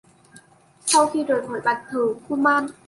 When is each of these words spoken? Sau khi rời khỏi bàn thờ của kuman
Sau 0.85 1.07
khi 1.07 1.23
rời 1.23 1.47
khỏi 1.47 1.61
bàn 1.61 1.83
thờ 1.89 2.07
của 2.13 2.19
kuman 2.29 2.67